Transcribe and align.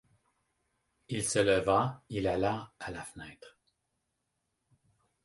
Il 1.09 1.23
se 1.23 1.37
leva, 1.37 2.01
il 2.09 2.25
alla 2.27 2.73
à 2.79 2.89
la 2.89 3.03
fenêtre. 3.03 3.59